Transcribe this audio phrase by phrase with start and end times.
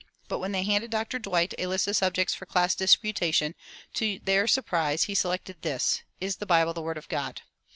[0.27, 1.19] But when they handed Dr.
[1.19, 3.53] Dwight a list of subjects for class disputation,
[3.93, 7.43] to their surprise, he selected this: 'Is the Bible the word of God?'